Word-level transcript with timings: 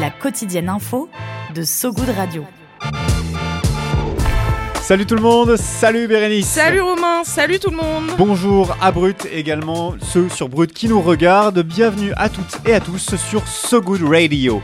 La 0.00 0.10
quotidienne 0.10 0.68
info 0.68 1.08
de 1.54 1.64
So 1.64 1.92
Good 1.92 2.10
Radio. 2.16 2.44
Salut 4.80 5.06
tout 5.06 5.16
le 5.16 5.20
monde, 5.20 5.56
salut 5.56 6.06
Bérénice. 6.06 6.46
Salut 6.46 6.80
Romain, 6.80 7.24
salut 7.24 7.58
tout 7.58 7.70
le 7.70 7.76
monde. 7.76 8.04
Bonjour 8.16 8.76
à 8.80 8.92
Brut 8.92 9.26
également, 9.32 9.94
ceux 10.00 10.28
sur 10.28 10.48
Brut 10.48 10.72
qui 10.72 10.88
nous 10.88 11.00
regardent. 11.00 11.62
Bienvenue 11.62 12.12
à 12.16 12.28
toutes 12.28 12.60
et 12.64 12.74
à 12.74 12.80
tous 12.80 13.16
sur 13.16 13.46
So 13.48 13.80
Good 13.80 14.02
Radio. 14.02 14.62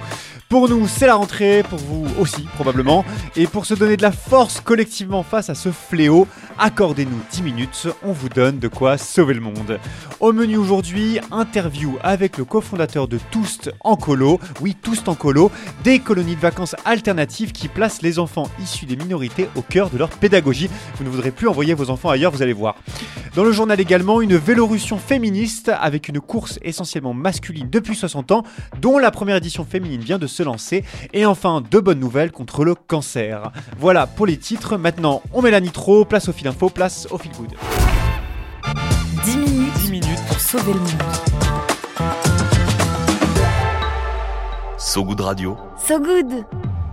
Pour 0.55 0.69
nous, 0.69 0.87
c'est 0.87 1.09
la 1.09 1.17
rentrée, 1.17 1.65
pour 1.69 1.81
vous 1.81 2.07
aussi 2.17 2.43
probablement. 2.55 3.05
Et 3.35 3.49
pour 3.49 3.67
se 3.67 3.75
donner 3.75 3.97
de 3.97 4.03
la 4.03 4.13
force 4.13 4.61
collectivement 4.61 5.25
face 5.25 5.51
à 5.51 5.57
ce 5.57 5.73
fléau, 5.73 6.29
accordez-nous 6.61 7.19
10 7.33 7.43
minutes, 7.43 7.89
on 8.05 8.13
vous 8.13 8.29
donne 8.29 8.61
de 8.61 8.69
quoi 8.69 8.97
sauver 8.97 9.35
le 9.35 9.41
monde. 9.41 9.81
Au 10.21 10.33
menu 10.33 10.57
aujourd'hui, 10.57 11.19
interview 11.33 11.99
avec 12.05 12.39
le 12.39 12.45
cofondateur 12.45 13.09
de 13.09 13.19
Toust 13.33 13.73
en 13.81 13.97
colo, 13.97 14.39
oui 14.61 14.77
Toust 14.81 15.09
en 15.09 15.17
colo, 15.17 15.51
des 15.83 15.99
colonies 15.99 16.37
de 16.37 16.41
vacances 16.41 16.77
alternatives 16.85 17.51
qui 17.51 17.67
placent 17.67 18.03
les 18.03 18.21
enfants 18.21 18.49
issus 18.63 18.87
des 18.87 18.95
minorités 18.95 19.49
au 19.57 19.63
cœur 19.63 19.91
de 19.91 19.99
leur 19.99 20.09
pédagogie. 20.09 20.71
Vous 20.99 21.05
ne 21.05 21.11
voudrez 21.11 21.33
plus 21.33 21.49
envoyer 21.49 21.75
vos 21.75 21.91
enfants 21.91 22.11
ailleurs, 22.11 22.31
vous 22.31 22.43
allez 22.43 22.53
voir. 22.53 22.77
Dans 23.35 23.43
le 23.43 23.51
journal 23.51 23.81
également, 23.81 24.21
une 24.21 24.37
vélorution 24.37 24.99
féministe 24.99 25.73
avec 25.81 26.07
une 26.09 26.21
course 26.21 26.61
essentiellement 26.63 27.13
masculine 27.13 27.69
depuis 27.69 27.97
60 27.97 28.31
ans, 28.31 28.45
dont 28.81 28.99
la 28.99 29.11
première 29.11 29.35
édition 29.35 29.65
féminine 29.65 30.01
vient 30.01 30.19
de 30.19 30.29
se 30.29 30.44
lancer. 30.45 30.85
Et 31.13 31.27
enfin, 31.27 31.63
deux 31.71 31.81
bonnes 31.81 32.01
nouvelles 32.01 32.33
contre 32.33 32.65
le 32.65 32.75
cancer. 32.75 33.51
Voilà 33.79 34.07
pour 34.07 34.27
les 34.27 34.37
titres. 34.37 34.77
Maintenant, 34.77 35.23
on 35.33 35.43
met 35.43 35.51
la 35.51 35.61
nitro, 35.61 36.05
place 36.05 36.29
au 36.29 36.33
fil 36.33 36.47
info, 36.49 36.69
place 36.69 37.09
au 37.11 37.19
fil 37.19 37.33
good. 37.33 37.55
10 39.25 39.37
minutes, 39.37 39.73
10 39.85 39.91
minutes 39.91 40.21
pour 40.29 40.39
sauver 40.39 40.73
le 40.73 40.81
monde. 40.81 41.03
So 44.79 45.05
Good 45.05 45.21
Radio. 45.21 45.57
So 45.77 45.99
Good 45.99 46.45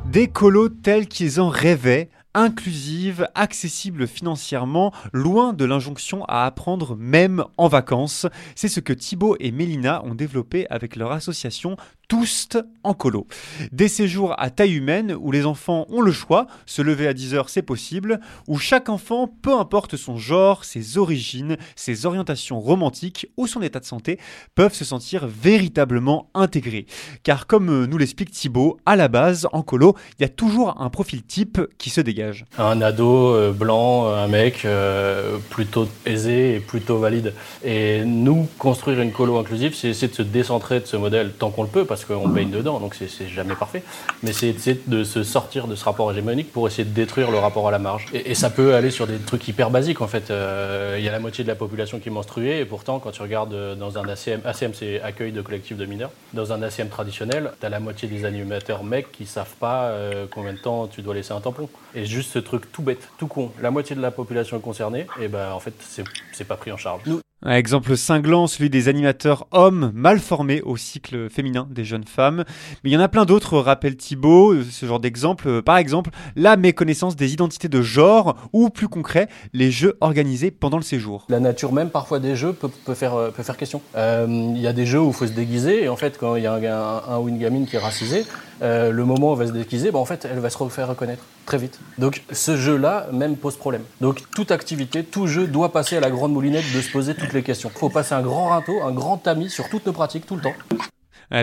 Des 0.05 0.27
colos 0.27 0.69
tels 0.69 1.07
qu'ils 1.07 1.39
en 1.39 1.49
rêvaient 1.49 2.09
inclusive, 2.33 3.27
accessible 3.35 4.07
financièrement, 4.07 4.93
loin 5.13 5.53
de 5.53 5.65
l'injonction 5.65 6.23
à 6.25 6.45
apprendre 6.45 6.95
même 6.95 7.43
en 7.57 7.67
vacances. 7.67 8.27
C'est 8.55 8.67
ce 8.67 8.79
que 8.79 8.93
Thibaut 8.93 9.35
et 9.39 9.51
Mélina 9.51 10.03
ont 10.05 10.15
développé 10.15 10.67
avec 10.69 10.95
leur 10.95 11.11
association 11.11 11.77
tous 12.07 12.49
en 12.83 12.93
colo. 12.93 13.25
Des 13.71 13.87
séjours 13.87 14.35
à 14.37 14.49
taille 14.49 14.73
humaine 14.73 15.15
où 15.17 15.31
les 15.31 15.45
enfants 15.45 15.85
ont 15.87 16.01
le 16.01 16.11
choix, 16.11 16.47
se 16.65 16.81
lever 16.81 17.07
à 17.07 17.13
10h 17.13 17.45
c'est 17.47 17.61
possible, 17.61 18.19
où 18.49 18.57
chaque 18.57 18.89
enfant, 18.89 19.33
peu 19.41 19.57
importe 19.57 19.95
son 19.95 20.17
genre, 20.17 20.65
ses 20.65 20.97
origines, 20.97 21.55
ses 21.77 22.05
orientations 22.05 22.59
romantiques 22.59 23.27
ou 23.37 23.47
son 23.47 23.61
état 23.61 23.79
de 23.79 23.85
santé, 23.85 24.19
peuvent 24.55 24.73
se 24.73 24.83
sentir 24.83 25.25
véritablement 25.25 26.29
intégrés. 26.33 26.85
Car 27.23 27.47
comme 27.47 27.85
nous 27.85 27.97
l'explique 27.97 28.31
Thibaut, 28.31 28.77
à 28.85 28.97
la 28.97 29.07
base, 29.07 29.47
en 29.53 29.61
colo, 29.61 29.95
il 30.19 30.23
y 30.23 30.25
a 30.25 30.29
toujours 30.29 30.81
un 30.81 30.89
profil 30.89 31.23
type 31.23 31.61
qui 31.77 31.89
se 31.89 32.01
dégage. 32.01 32.20
Un 32.57 32.81
ado 32.81 33.33
euh, 33.33 33.51
blanc, 33.51 34.07
un 34.07 34.27
mec 34.27 34.65
euh, 34.65 35.37
plutôt 35.49 35.87
aisé 36.05 36.55
et 36.55 36.59
plutôt 36.59 36.97
valide. 36.97 37.33
Et 37.63 38.03
nous, 38.05 38.47
construire 38.57 39.01
une 39.01 39.11
colo 39.11 39.37
inclusive, 39.37 39.75
c'est 39.75 39.89
essayer 39.89 40.07
de 40.07 40.15
se 40.15 40.21
décentrer 40.21 40.79
de 40.79 40.85
ce 40.85 40.97
modèle 40.97 41.31
tant 41.37 41.49
qu'on 41.49 41.63
le 41.63 41.69
peut, 41.69 41.85
parce 41.85 42.05
qu'on 42.05 42.27
baigne 42.27 42.51
dedans, 42.51 42.79
donc 42.79 42.95
c'est 42.95 43.27
jamais 43.27 43.55
parfait. 43.55 43.83
Mais 44.23 44.33
c'est 44.33 44.55
de 44.87 45.03
se 45.03 45.23
sortir 45.23 45.67
de 45.67 45.75
ce 45.75 45.85
rapport 45.85 46.11
hégémonique 46.11 46.51
pour 46.51 46.67
essayer 46.67 46.83
de 46.83 46.93
détruire 46.93 47.31
le 47.31 47.37
rapport 47.37 47.67
à 47.67 47.71
la 47.71 47.79
marge. 47.79 48.07
Et, 48.13 48.35
ça 48.35 48.49
peut 48.49 48.73
aller 48.73 48.89
sur 48.89 49.05
des 49.05 49.17
trucs 49.17 49.47
hyper 49.47 49.69
basiques 49.69 50.01
en 50.01 50.07
fait. 50.07 50.31
Euh, 50.31 50.95
il 50.97 51.05
y 51.05 51.09
a 51.09 51.11
la 51.11 51.19
moitié 51.19 51.43
de 51.43 51.49
la 51.49 51.55
population 51.55 51.99
qui 51.99 52.09
est 52.09 52.11
menstruée, 52.11 52.59
et 52.59 52.65
pourtant, 52.65 52.99
quand 52.99 53.11
tu 53.11 53.21
regardes 53.21 53.53
euh, 53.53 53.75
dans 53.75 53.97
un 53.97 54.07
ACM, 54.07 54.41
ACM 54.45 54.73
c'est 54.73 55.01
accueil 55.01 55.31
de 55.31 55.41
collectif 55.41 55.77
de 55.77 55.85
mineurs, 55.85 56.11
dans 56.33 56.53
un 56.53 56.61
ACM 56.63 56.89
traditionnel, 56.89 57.51
tu 57.59 57.65
as 57.65 57.69
la 57.69 57.79
moitié 57.79 58.07
des 58.07 58.25
animateurs 58.25 58.83
mecs 58.83 59.11
qui 59.11 59.25
savent 59.25 59.55
pas 59.59 59.85
euh, 59.85 60.25
combien 60.29 60.53
de 60.53 60.57
temps 60.57 60.87
tu 60.87 61.01
dois 61.01 61.13
laisser 61.13 61.33
un 61.33 61.41
tampon. 61.41 61.69
Juste 62.11 62.31
ce 62.31 62.39
truc 62.39 62.71
tout 62.71 62.81
bête, 62.81 63.09
tout 63.17 63.27
con, 63.27 63.51
la 63.61 63.71
moitié 63.71 63.95
de 63.95 64.01
la 64.01 64.11
population 64.11 64.57
est 64.57 64.61
concernée, 64.61 65.07
et 65.19 65.27
ben 65.27 65.51
en 65.51 65.59
fait, 65.59 65.73
c'est 66.31 66.47
pas 66.47 66.57
pris 66.57 66.71
en 66.71 66.77
charge. 66.77 67.01
Un 67.43 67.55
exemple 67.55 67.97
cinglant, 67.97 68.45
celui 68.45 68.69
des 68.69 68.87
animateurs 68.87 69.47
hommes 69.49 69.91
mal 69.95 70.19
formés 70.19 70.61
au 70.61 70.77
cycle 70.77 71.27
féminin 71.27 71.67
des 71.71 71.83
jeunes 71.83 72.03
femmes. 72.03 72.43
Mais 72.83 72.91
il 72.91 72.93
y 72.93 72.97
en 72.97 72.99
a 72.99 73.07
plein 73.07 73.25
d'autres, 73.25 73.57
rappelle 73.57 73.97
Thibault, 73.97 74.61
ce 74.61 74.85
genre 74.85 74.99
d'exemple. 74.99 75.63
Par 75.63 75.77
exemple, 75.77 76.11
la 76.35 76.55
méconnaissance 76.55 77.15
des 77.15 77.33
identités 77.33 77.67
de 77.67 77.81
genre 77.81 78.35
ou 78.53 78.69
plus 78.69 78.87
concret, 78.87 79.27
les 79.53 79.71
jeux 79.71 79.97
organisés 80.01 80.51
pendant 80.51 80.77
le 80.77 80.83
séjour. 80.83 81.25
La 81.29 81.39
nature 81.39 81.73
même 81.73 81.89
parfois 81.89 82.19
des 82.19 82.35
jeux 82.35 82.53
peut, 82.53 82.93
faire, 82.93 83.15
euh, 83.15 83.31
peut 83.31 83.41
faire 83.41 83.57
question. 83.57 83.81
Euh, 83.95 84.27
il 84.29 84.61
y 84.61 84.67
a 84.67 84.73
des 84.73 84.85
jeux 84.85 85.01
où 85.01 85.07
il 85.07 85.13
faut 85.15 85.25
se 85.25 85.31
déguiser 85.31 85.85
et 85.85 85.89
en 85.89 85.95
fait 85.95 86.19
quand 86.19 86.35
il 86.35 86.43
y 86.43 86.47
a 86.47 86.53
un, 86.53 87.11
un, 87.11 87.17
ou 87.17 87.27
une 87.27 87.39
gamine 87.39 87.65
qui 87.65 87.75
est 87.75 87.79
racisée, 87.79 88.23
euh, 88.61 88.91
le 88.91 89.05
moment 89.05 89.31
où 89.31 89.33
elle 89.33 89.39
va 89.39 89.47
se 89.47 89.51
déguiser, 89.51 89.91
bah, 89.91 89.99
en 89.99 90.05
fait 90.05 90.25
elle 90.25 90.39
va 90.39 90.49
se 90.49 90.57
faire 90.69 90.87
reconnaître 90.87 91.23
très 91.45 91.57
vite. 91.57 91.79
Donc 91.97 92.23
ce 92.31 92.55
jeu-là 92.55 93.07
même 93.11 93.35
pose 93.35 93.55
problème. 93.55 93.83
Donc 93.99 94.21
toute 94.35 94.51
activité, 94.51 95.03
tout 95.03 95.27
jeu 95.27 95.47
doit 95.47 95.71
passer 95.71 95.97
à 95.97 95.99
la 95.99 96.11
grande 96.11 96.33
moulinette 96.33 96.65
de 96.73 96.81
se 96.81 96.91
poser 96.91 97.15
toutes 97.15 97.33
les 97.33 97.43
questions. 97.43 97.71
Il 97.73 97.79
faut 97.79 97.89
passer 97.89 98.13
un 98.13 98.21
grand 98.21 98.49
râteau, 98.49 98.81
un 98.83 98.91
grand 98.91 99.17
tamis 99.17 99.49
sur 99.49 99.69
toutes 99.69 99.85
nos 99.85 99.93
pratiques 99.93 100.25
tout 100.25 100.35
le 100.35 100.41
temps. 100.41 100.53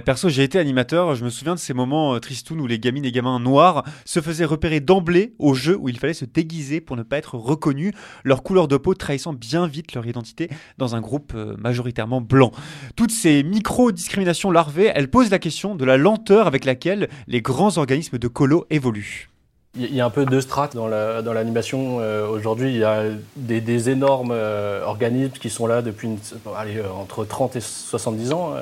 Perso, 0.04 0.28
j'ai 0.28 0.42
été 0.42 0.58
animateur, 0.58 1.14
je 1.14 1.24
me 1.24 1.30
souviens 1.30 1.54
de 1.54 1.58
ces 1.58 1.74
moments 1.74 2.14
euh, 2.14 2.20
où 2.50 2.66
les 2.66 2.78
gamines 2.78 3.04
et 3.04 3.12
gamins 3.12 3.40
noirs 3.40 3.84
se 4.04 4.20
faisaient 4.20 4.44
repérer 4.44 4.80
d'emblée 4.80 5.34
au 5.38 5.54
jeu 5.54 5.76
où 5.76 5.88
il 5.88 5.98
fallait 5.98 6.14
se 6.14 6.24
déguiser 6.24 6.80
pour 6.80 6.96
ne 6.96 7.02
pas 7.02 7.18
être 7.18 7.36
reconnus, 7.36 7.92
leur 8.24 8.42
couleur 8.42 8.68
de 8.68 8.76
peau 8.76 8.94
trahissant 8.94 9.32
bien 9.32 9.66
vite 9.66 9.94
leur 9.94 10.06
identité 10.06 10.50
dans 10.76 10.94
un 10.94 11.00
groupe 11.00 11.32
euh, 11.34 11.56
majoritairement 11.58 12.20
blanc. 12.20 12.52
Toutes 12.96 13.12
ces 13.12 13.42
micro-discriminations 13.42 14.50
larvées, 14.50 14.92
elles 14.94 15.10
posent 15.10 15.30
la 15.30 15.38
question 15.38 15.74
de 15.74 15.84
la 15.84 15.96
lenteur 15.96 16.46
avec 16.46 16.64
laquelle 16.64 17.08
les 17.26 17.42
grands 17.42 17.78
organismes 17.78 18.18
de 18.18 18.28
colo 18.28 18.66
évoluent. 18.70 19.28
Il 19.76 19.94
y 19.94 20.00
a 20.00 20.06
un 20.06 20.10
peu 20.10 20.24
deux 20.24 20.40
strates 20.40 20.74
dans 20.74 20.88
l'animation. 20.88 21.98
Euh, 22.00 22.26
aujourd'hui, 22.26 22.70
il 22.70 22.78
y 22.78 22.84
a 22.84 23.04
des, 23.36 23.90
énormes 23.90 24.32
euh, 24.32 24.82
organismes 24.84 25.34
qui 25.34 25.50
sont 25.50 25.66
là 25.66 25.82
depuis 25.82 26.08
euh, 26.08 26.82
entre 26.90 27.24
30 27.24 27.56
et 27.56 27.60
70 27.60 28.32
ans 28.32 28.54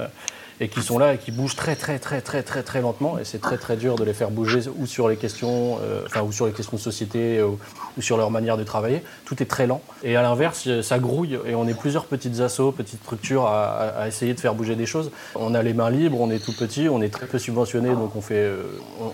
et 0.61 0.69
qui 0.69 0.83
sont 0.83 0.99
là 0.99 1.15
et 1.15 1.19
qui 1.19 1.31
bougent 1.31 1.57
très 1.57 1.77
très 1.77 1.99
très 1.99 2.21
très 2.21 2.43
très 2.43 2.63
très 2.63 2.81
lentement. 2.81 3.19
Et 3.19 3.25
c'est 3.25 3.41
très 3.41 3.59
très 3.59 3.77
dur 3.77 3.97
de 3.97 4.05
les 4.05 4.15
faire 4.15 4.31
bouger 4.31 4.61
ou 4.77 4.87
sur 4.87 5.09
les 5.09 5.17
questions 5.17 5.79
euh, 5.83 6.03
enfin 6.07 6.23
ou 6.23 6.33
sur 6.33 6.47
les 6.47 6.53
questions 6.53 6.77
de 6.77 6.83
société 6.83 7.43
ou, 7.43 7.59
sur 8.01 8.17
leur 8.17 8.31
manière 8.31 8.57
de 8.57 8.65
travailler. 8.65 9.03
Tout 9.25 9.43
est 9.43 9.47
très 9.47 9.67
lent. 9.67 9.81
Et 10.03 10.17
à 10.17 10.23
l'inverse 10.23 10.69
ça 10.83 10.99
grouille 10.99 11.39
et 11.47 11.55
on 11.55 11.67
est 11.69 11.75
plusieurs 11.75 12.07
petites 12.07 12.41
assos 12.41 12.73
petites 12.73 13.03
structures 13.03 13.47
à, 13.47 14.07
essayer 14.07 14.35
de 14.35 14.41
faire 14.41 14.55
bouger 14.55 14.77
des 14.77 14.87
choses. 14.87 15.11
On 15.35 15.55
a 15.55 15.63
les 15.63 15.75
mains 15.75 15.91
libres 15.91 16.21
on 16.21 16.31
est 16.31 16.39
tout 16.39 16.55
petit 16.57 16.89
on 16.89 17.03
est 17.03 17.13
très 17.13 17.27
peu 17.27 17.39
subventionné 17.39 17.91
donc 17.91 18.17
on 18.17 18.21
fait 18.21 18.35
euh, 18.37 18.63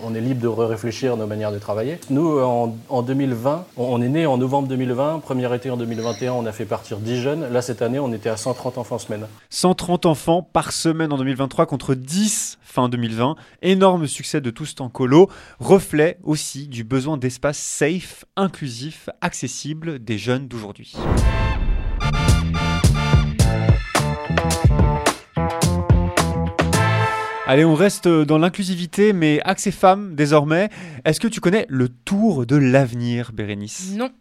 on 0.03 0.15
est 0.15 0.21
libre 0.21 0.41
de 0.41 0.47
réfléchir 0.47 1.17
nos 1.17 1.27
manières 1.27 1.51
de 1.51 1.59
travailler. 1.59 1.99
Nous 2.09 2.39
en, 2.39 2.75
en 2.89 3.01
2020 3.01 3.65
on, 3.77 4.01
est 4.01 4.09
né 4.09 4.25
en 4.25 4.37
novembre 4.37 4.67
2020 4.67 5.19
premier 5.19 5.53
été 5.53 5.69
en 5.69 5.77
2021 5.77 6.33
on 6.33 6.45
a 6.45 6.51
fait 6.51 6.65
partir 6.65 6.97
10 6.97 7.21
jeunes. 7.21 7.51
Là 7.51 7.61
cette 7.61 7.81
année 7.81 7.99
on 7.99 8.13
était 8.13 8.29
à 8.29 8.37
130 8.37 8.77
enfants 8.77 8.97
semaine. 8.97 9.27
130 9.49 10.05
enfants 10.05 10.41
par 10.41 10.71
semaine 10.71 11.11
en 11.11 11.17
2020 11.17 11.32
2023 11.33 11.65
contre 11.65 11.95
10 11.95 12.59
fin 12.61 12.89
2020. 12.89 13.35
Énorme 13.61 14.07
succès 14.07 14.41
de 14.41 14.49
tous 14.49 14.75
temps 14.75 14.89
colo, 14.89 15.29
reflet 15.59 16.17
aussi 16.23 16.67
du 16.67 16.83
besoin 16.83 17.17
d'espace 17.17 17.57
safe, 17.57 18.25
inclusif, 18.35 19.09
accessible 19.21 20.03
des 20.03 20.17
jeunes 20.17 20.47
d'aujourd'hui. 20.47 20.93
Allez, 27.45 27.65
on 27.65 27.75
reste 27.75 28.07
dans 28.07 28.37
l'inclusivité, 28.37 29.11
mais 29.11 29.41
accès 29.43 29.71
femmes 29.71 30.15
désormais. 30.15 30.69
Est-ce 31.03 31.19
que 31.19 31.27
tu 31.27 31.41
connais 31.41 31.65
le 31.67 31.89
Tour 31.89 32.45
de 32.45 32.55
l'avenir, 32.55 33.33
Bérénice? 33.33 33.95
Non. 33.97 34.11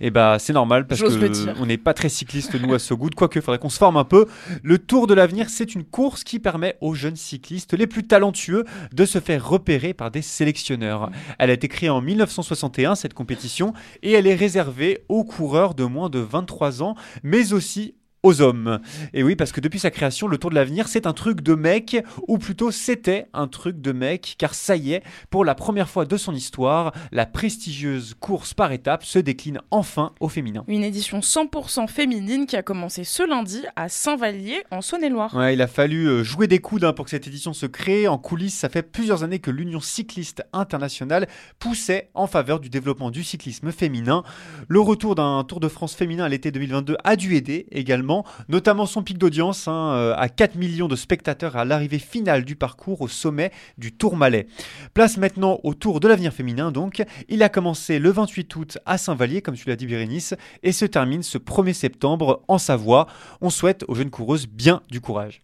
Et 0.00 0.08
eh 0.08 0.10
bah 0.10 0.38
c'est 0.40 0.52
normal 0.52 0.86
parce 0.86 1.00
que 1.00 1.60
on 1.62 1.66
n'est 1.66 1.78
pas 1.78 1.94
très 1.94 2.08
cycliste 2.08 2.60
nous 2.60 2.74
à 2.74 2.78
So 2.78 2.96
Good, 2.96 3.14
quoique 3.14 3.40
faudrait 3.40 3.60
qu'on 3.60 3.70
se 3.70 3.78
forme 3.78 3.96
un 3.96 4.04
peu. 4.04 4.26
Le 4.62 4.78
Tour 4.78 5.06
de 5.06 5.14
l'avenir, 5.14 5.50
c'est 5.50 5.74
une 5.74 5.84
course 5.84 6.24
qui 6.24 6.40
permet 6.40 6.76
aux 6.80 6.94
jeunes 6.94 7.16
cyclistes 7.16 7.74
les 7.74 7.86
plus 7.86 8.06
talentueux 8.06 8.64
de 8.92 9.04
se 9.06 9.20
faire 9.20 9.48
repérer 9.48 9.94
par 9.94 10.10
des 10.10 10.20
sélectionneurs. 10.20 11.10
Elle 11.38 11.50
a 11.50 11.54
été 11.54 11.68
créée 11.68 11.90
en 11.90 12.00
1961 12.00 12.96
cette 12.96 13.14
compétition 13.14 13.72
et 14.02 14.12
elle 14.12 14.26
est 14.26 14.34
réservée 14.34 15.04
aux 15.08 15.22
coureurs 15.22 15.74
de 15.74 15.84
moins 15.84 16.10
de 16.10 16.18
23 16.18 16.82
ans, 16.82 16.96
mais 17.22 17.52
aussi 17.52 17.94
aux 18.24 18.40
hommes. 18.40 18.80
Et 19.12 19.22
oui, 19.22 19.36
parce 19.36 19.52
que 19.52 19.60
depuis 19.60 19.78
sa 19.78 19.90
création, 19.90 20.26
le 20.26 20.38
Tour 20.38 20.50
de 20.50 20.56
l'avenir, 20.56 20.88
c'est 20.88 21.06
un 21.06 21.12
truc 21.12 21.42
de 21.42 21.54
mec, 21.54 21.96
ou 22.26 22.38
plutôt 22.38 22.72
c'était 22.72 23.26
un 23.32 23.46
truc 23.46 23.80
de 23.80 23.92
mec, 23.92 24.34
car 24.38 24.54
ça 24.54 24.76
y 24.76 24.94
est, 24.94 25.02
pour 25.30 25.44
la 25.44 25.54
première 25.54 25.88
fois 25.88 26.06
de 26.06 26.16
son 26.16 26.34
histoire, 26.34 26.92
la 27.12 27.26
prestigieuse 27.26 28.14
course 28.18 28.54
par 28.54 28.72
étapes 28.72 29.04
se 29.04 29.18
décline 29.18 29.60
enfin 29.70 30.12
au 30.20 30.28
féminin. 30.28 30.64
Une 30.68 30.82
édition 30.82 31.20
100% 31.20 31.86
féminine 31.88 32.46
qui 32.46 32.56
a 32.56 32.62
commencé 32.62 33.04
ce 33.04 33.28
lundi 33.28 33.62
à 33.76 33.88
Saint-Vallier, 33.88 34.64
en 34.70 34.80
Saône-et-Loire. 34.80 35.34
Ouais, 35.34 35.54
il 35.54 35.62
a 35.62 35.66
fallu 35.66 36.06
euh, 36.06 36.24
jouer 36.24 36.46
des 36.46 36.60
coudes 36.60 36.84
hein, 36.84 36.94
pour 36.94 37.04
que 37.04 37.10
cette 37.10 37.26
édition 37.26 37.52
se 37.52 37.66
crée. 37.66 38.08
En 38.08 38.18
coulisses, 38.18 38.54
ça 38.54 38.68
fait 38.68 38.82
plusieurs 38.82 39.22
années 39.22 39.38
que 39.38 39.50
l'Union 39.50 39.80
cycliste 39.80 40.42
internationale 40.52 41.28
poussait 41.58 42.10
en 42.14 42.26
faveur 42.26 42.60
du 42.60 42.70
développement 42.70 43.10
du 43.10 43.22
cyclisme 43.22 43.70
féminin. 43.70 44.22
Le 44.68 44.80
retour 44.80 45.14
d'un 45.14 45.44
Tour 45.44 45.60
de 45.60 45.68
France 45.68 45.94
féminin 45.94 46.24
à 46.24 46.28
l'été 46.28 46.50
2022 46.50 46.96
a 47.04 47.16
dû 47.16 47.36
aider 47.36 47.66
également, 47.70 48.13
notamment 48.48 48.86
son 48.86 49.02
pic 49.02 49.18
d'audience 49.18 49.66
hein, 49.66 49.92
euh, 49.94 50.14
à 50.16 50.28
4 50.28 50.54
millions 50.54 50.88
de 50.88 50.96
spectateurs 50.96 51.56
à 51.56 51.64
l'arrivée 51.64 51.98
finale 51.98 52.44
du 52.44 52.54
parcours 52.54 53.00
au 53.00 53.08
sommet 53.08 53.50
du 53.78 53.92
Tourmalet. 53.92 54.46
Place 54.92 55.16
maintenant 55.16 55.58
au 55.64 55.74
Tour 55.74 56.00
de 56.00 56.08
l'avenir 56.08 56.32
féminin 56.32 56.70
donc. 56.70 57.02
Il 57.28 57.42
a 57.42 57.48
commencé 57.48 57.98
le 57.98 58.10
28 58.10 58.56
août 58.56 58.78
à 58.86 58.98
Saint-Vallier, 58.98 59.42
comme 59.42 59.56
tu 59.56 59.68
l'as 59.68 59.76
dit 59.76 59.86
Bérénice, 59.86 60.34
et 60.62 60.72
se 60.72 60.84
termine 60.84 61.22
ce 61.22 61.38
1er 61.38 61.72
septembre 61.72 62.42
en 62.48 62.58
Savoie. 62.58 63.06
On 63.40 63.50
souhaite 63.50 63.84
aux 63.88 63.94
jeunes 63.94 64.10
coureuses 64.10 64.46
bien 64.46 64.82
du 64.90 65.00
courage. 65.00 65.40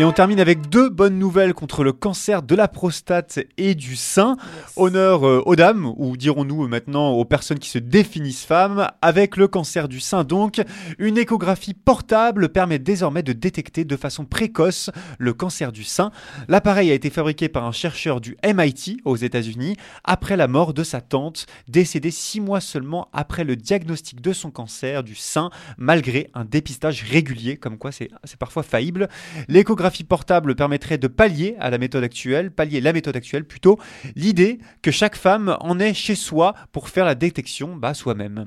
Et 0.00 0.04
on 0.04 0.12
termine 0.12 0.40
avec 0.40 0.70
deux 0.70 0.88
bonnes 0.88 1.18
nouvelles 1.18 1.52
contre 1.52 1.84
le 1.84 1.92
cancer 1.92 2.42
de 2.42 2.54
la 2.54 2.68
prostate 2.68 3.38
et 3.58 3.74
du 3.74 3.96
sein. 3.96 4.38
Honneur 4.76 5.28
euh, 5.28 5.42
aux 5.44 5.56
dames, 5.56 5.92
ou 5.98 6.16
dirons-nous 6.16 6.68
maintenant 6.68 7.10
aux 7.10 7.26
personnes 7.26 7.58
qui 7.58 7.68
se 7.68 7.76
définissent 7.76 8.46
femmes, 8.46 8.88
avec 9.02 9.36
le 9.36 9.46
cancer 9.46 9.88
du 9.88 10.00
sein 10.00 10.24
donc. 10.24 10.62
Une 10.98 11.18
échographie 11.18 11.74
portable 11.74 12.48
permet 12.48 12.78
désormais 12.78 13.22
de 13.22 13.34
détecter 13.34 13.84
de 13.84 13.94
façon 13.94 14.24
précoce 14.24 14.88
le 15.18 15.34
cancer 15.34 15.70
du 15.70 15.84
sein. 15.84 16.12
L'appareil 16.48 16.90
a 16.90 16.94
été 16.94 17.10
fabriqué 17.10 17.50
par 17.50 17.66
un 17.66 17.72
chercheur 17.72 18.22
du 18.22 18.38
MIT 18.42 19.02
aux 19.04 19.16
États-Unis 19.16 19.76
après 20.04 20.38
la 20.38 20.48
mort 20.48 20.72
de 20.72 20.82
sa 20.82 21.02
tante, 21.02 21.44
décédée 21.68 22.10
six 22.10 22.40
mois 22.40 22.62
seulement 22.62 23.10
après 23.12 23.44
le 23.44 23.54
diagnostic 23.54 24.22
de 24.22 24.32
son 24.32 24.50
cancer 24.50 25.02
du 25.02 25.14
sein, 25.14 25.50
malgré 25.76 26.30
un 26.32 26.46
dépistage 26.46 27.02
régulier, 27.02 27.58
comme 27.58 27.76
quoi 27.76 27.92
c'est 27.92 28.08
parfois 28.38 28.62
faillible. 28.62 29.10
L'échographie 29.46 29.89
portable 30.08 30.54
permettrait 30.54 30.98
de 30.98 31.06
pallier 31.06 31.56
à 31.60 31.70
la 31.70 31.78
méthode 31.78 32.04
actuelle, 32.04 32.50
pallier 32.50 32.80
la 32.80 32.92
méthode 32.92 33.16
actuelle 33.16 33.44
plutôt, 33.44 33.78
l'idée 34.16 34.58
que 34.82 34.90
chaque 34.90 35.16
femme 35.16 35.56
en 35.60 35.78
ait 35.78 35.94
chez 35.94 36.14
soi 36.14 36.54
pour 36.72 36.88
faire 36.88 37.04
la 37.04 37.14
détection 37.14 37.76
bah, 37.76 37.94
soi-même. 37.94 38.46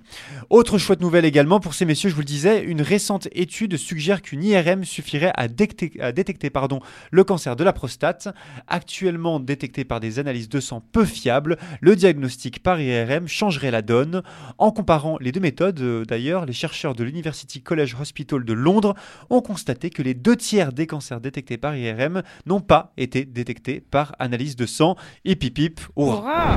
Autre 0.49 0.77
chouette 0.77 1.01
nouvelle 1.01 1.25
également 1.25 1.59
pour 1.59 1.73
ces 1.73 1.85
messieurs, 1.85 2.09
je 2.09 2.15
vous 2.15 2.21
le 2.21 2.25
disais, 2.25 2.63
une 2.63 2.81
récente 2.81 3.27
étude 3.33 3.77
suggère 3.77 4.21
qu'une 4.21 4.43
IRM 4.43 4.83
suffirait 4.83 5.31
à 5.35 5.47
détecter, 5.47 6.01
à 6.01 6.11
détecter 6.11 6.49
pardon, 6.49 6.79
le 7.11 7.23
cancer 7.23 7.55
de 7.55 7.63
la 7.63 7.73
prostate. 7.73 8.29
Actuellement 8.67 9.39
détecté 9.39 9.83
par 9.83 9.99
des 9.99 10.19
analyses 10.19 10.49
de 10.49 10.59
sang 10.59 10.81
peu 10.91 11.05
fiables, 11.05 11.57
le 11.81 11.95
diagnostic 11.95 12.61
par 12.63 12.79
IRM 12.79 13.27
changerait 13.27 13.71
la 13.71 13.81
donne. 13.81 14.23
En 14.57 14.71
comparant 14.71 15.17
les 15.19 15.31
deux 15.31 15.39
méthodes, 15.39 15.79
euh, 15.81 16.05
d'ailleurs, 16.05 16.45
les 16.45 16.53
chercheurs 16.53 16.95
de 16.95 17.03
l'University 17.03 17.61
College 17.61 17.95
Hospital 17.99 18.43
de 18.45 18.53
Londres 18.53 18.95
ont 19.29 19.41
constaté 19.41 19.89
que 19.89 20.01
les 20.01 20.13
deux 20.13 20.35
tiers 20.35 20.71
des 20.71 20.87
cancers 20.87 21.19
détectés 21.19 21.32
par 21.57 21.75
IRM 21.75 22.23
n'ont 22.45 22.61
pas 22.61 22.93
été 22.97 23.25
détectés 23.25 23.81
par 23.81 24.15
analyse 24.19 24.55
de 24.55 24.65
sang. 24.65 24.95
Et 25.25 25.35
pipip, 25.35 25.79
hurrah 25.97 26.55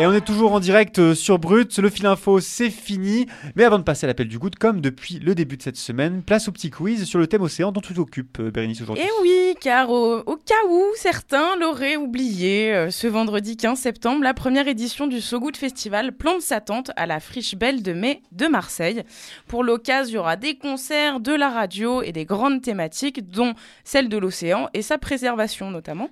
Et 0.00 0.06
on 0.06 0.14
est 0.14 0.24
toujours 0.24 0.54
en 0.54 0.60
direct 0.60 0.98
euh, 0.98 1.14
sur 1.14 1.38
Brut. 1.38 1.78
Le 1.78 1.90
fil 1.90 2.06
info, 2.06 2.40
c'est 2.40 2.70
fini. 2.70 3.26
Mais 3.54 3.64
avant 3.64 3.78
de 3.78 3.82
passer 3.82 4.06
à 4.06 4.08
l'appel 4.08 4.28
du 4.28 4.38
good, 4.38 4.56
comme 4.56 4.80
depuis 4.80 5.18
le 5.18 5.34
début 5.34 5.58
de 5.58 5.62
cette 5.62 5.76
semaine, 5.76 6.22
place 6.22 6.48
au 6.48 6.52
petit 6.52 6.70
quiz 6.70 7.04
sur 7.04 7.18
le 7.18 7.26
thème 7.26 7.42
océan 7.42 7.70
dont 7.70 7.82
tu 7.82 7.92
t'occupes, 7.92 8.38
euh, 8.40 8.50
Bérénice, 8.50 8.80
aujourd'hui. 8.80 9.04
Eh 9.06 9.20
oui, 9.20 9.54
car 9.60 9.90
au, 9.90 10.22
cas 10.36 10.54
où 10.70 10.82
certains 10.96 11.54
l'auraient 11.56 11.96
oublié, 11.96 12.72
euh, 12.72 12.90
ce 12.90 13.08
vendredi 13.08 13.58
15 13.58 13.78
septembre, 13.78 14.22
la 14.22 14.32
première 14.32 14.68
édition 14.68 15.06
du 15.06 15.20
So 15.20 15.38
Good 15.38 15.58
Festival 15.58 16.12
plante 16.16 16.40
sa 16.40 16.62
tente 16.62 16.92
à 16.96 17.04
la 17.04 17.20
Friche 17.20 17.54
Belle 17.56 17.82
de 17.82 17.92
Mai 17.92 18.22
de 18.32 18.46
Marseille. 18.46 19.02
Pour 19.48 19.62
l'occasion, 19.64 20.12
il 20.12 20.14
y 20.14 20.18
aura 20.18 20.36
des 20.36 20.56
concerts, 20.56 21.20
de 21.20 21.34
la 21.34 21.50
radio 21.50 22.00
et 22.00 22.12
des 22.12 22.24
grandes 22.24 22.62
thématiques, 22.62 23.30
dont 23.30 23.52
celle 23.84 24.08
de 24.08 24.16
l'océan 24.16 24.70
et 24.72 24.80
sa 24.80 24.96
préservation 24.96 25.70
notamment. 25.70 26.08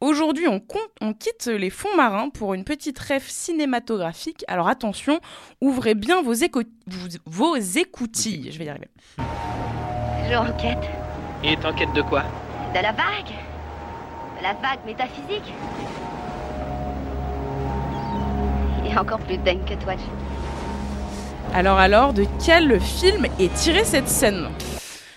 Aujourd'hui, 0.00 0.48
on, 0.48 0.60
on 1.00 1.14
quitte 1.14 1.46
les 1.46 1.70
fonds 1.70 1.94
marins 1.96 2.30
pour 2.30 2.54
une 2.54 2.64
petite 2.64 2.98
rêve 2.98 3.27
cinématographique. 3.30 4.44
Alors 4.48 4.68
attention, 4.68 5.20
ouvrez 5.60 5.94
bien 5.94 6.22
vos, 6.22 6.34
vos 7.26 7.56
écoutilles. 7.56 8.50
Je 8.52 8.58
vais 8.58 8.64
y 8.66 8.68
arriver. 8.68 8.88
Je 10.28 10.34
enquête. 10.34 10.90
Et 11.42 11.56
t'enquêtes 11.56 11.92
de 11.92 12.02
quoi? 12.02 12.24
De 12.74 12.82
la 12.82 12.92
vague. 12.92 13.32
De 14.38 14.42
la 14.42 14.52
vague 14.54 14.84
métaphysique. 14.84 15.52
Il 18.84 18.90
est 18.90 18.98
encore 18.98 19.20
plus 19.20 19.38
dingue 19.38 19.64
que 19.64 19.74
toi, 19.82 19.94
Alors 21.54 21.78
alors, 21.78 22.12
de 22.12 22.24
quel 22.44 22.80
film 22.80 23.26
est 23.38 23.54
tirée 23.54 23.84
cette 23.84 24.08
scène? 24.08 24.48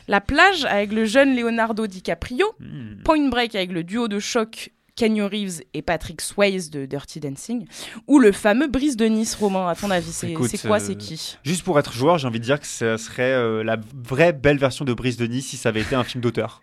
La 0.07 0.21
plage 0.21 0.65
avec 0.65 0.91
le 0.91 1.05
jeune 1.05 1.35
Leonardo 1.35 1.87
DiCaprio, 1.87 2.47
hmm. 2.59 3.03
Point 3.03 3.29
Break 3.29 3.55
avec 3.55 3.71
le 3.71 3.83
duo 3.83 4.07
de 4.07 4.19
choc 4.19 4.71
Kenyon 5.01 5.29
Reeves 5.29 5.61
et 5.73 5.81
Patrick 5.81 6.21
Swayze 6.21 6.69
de 6.69 6.85
Dirty 6.85 7.19
Dancing, 7.19 7.65
ou 8.05 8.19
le 8.19 8.31
fameux 8.31 8.67
Brise 8.67 8.95
de 8.97 9.05
Nice, 9.05 9.33
Romain, 9.33 9.67
à 9.67 9.73
ton 9.73 9.89
avis, 9.89 10.11
c'est 10.11 10.33
quoi, 10.33 10.79
c'est 10.79 10.95
qui? 10.95 11.13
euh, 11.33 11.39
Juste 11.43 11.63
pour 11.63 11.79
être 11.79 11.91
joueur, 11.91 12.19
j'ai 12.19 12.27
envie 12.27 12.39
de 12.39 12.43
dire 12.45 12.59
que 12.59 12.67
ce 12.67 12.97
serait 12.97 13.31
euh, 13.31 13.63
la 13.63 13.77
vraie 14.03 14.31
belle 14.31 14.59
version 14.59 14.85
de 14.85 14.93
Brise 14.93 15.17
de 15.17 15.25
Nice 15.25 15.47
si 15.47 15.57
ça 15.57 15.69
avait 15.69 15.81
été 15.81 15.95
un 15.95 16.03
film 16.03 16.21
d'auteur. 16.21 16.61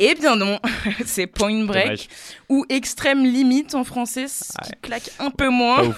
Eh 0.00 0.14
bien 0.14 0.36
non, 0.36 0.60
c'est 1.06 1.26
Point 1.26 1.64
Break 1.64 2.08
ou 2.48 2.64
Extrême 2.68 3.24
Limite 3.24 3.74
en 3.74 3.82
français, 3.82 4.28
ce 4.28 4.52
qui 4.62 4.70
claque 4.80 5.10
un 5.18 5.30
peu 5.30 5.48
moins. 5.48 5.92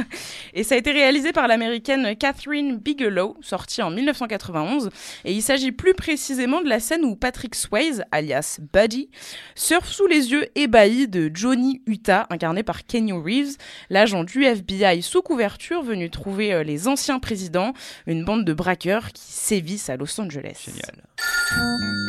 et 0.54 0.62
ça 0.62 0.74
a 0.74 0.78
été 0.78 0.92
réalisé 0.92 1.32
par 1.32 1.48
l'américaine 1.48 2.14
Catherine 2.16 2.76
Bigelow, 2.76 3.34
sortie 3.40 3.80
en 3.80 3.90
1991. 3.90 4.90
Et 5.24 5.32
il 5.32 5.40
s'agit 5.40 5.72
plus 5.72 5.94
précisément 5.94 6.60
de 6.60 6.68
la 6.68 6.80
scène 6.80 7.04
où 7.04 7.16
Patrick 7.16 7.54
Swayze, 7.54 8.04
alias 8.12 8.58
Buddy, 8.74 9.08
surfe 9.54 9.88
sous 9.88 10.06
les 10.06 10.32
yeux 10.32 10.46
ébahis 10.54 11.08
de 11.08 11.30
Johnny 11.32 11.80
Utah, 11.86 12.26
incarné 12.28 12.62
par 12.62 12.84
Kenny 12.84 13.12
Reeves, 13.12 13.56
l'agent 13.88 14.22
du 14.22 14.44
FBI 14.44 15.00
sous 15.00 15.22
couverture 15.22 15.82
venu 15.82 16.10
trouver 16.10 16.52
euh, 16.52 16.62
les 16.62 16.88
anciens 16.88 17.20
présidents, 17.20 17.72
une 18.06 18.22
bande 18.22 18.44
de 18.44 18.52
braqueurs 18.52 19.12
qui 19.12 19.32
sévissent 19.32 19.88
à 19.88 19.96
Los 19.96 20.20
Angeles. 20.20 20.66
Génial. 20.66 21.02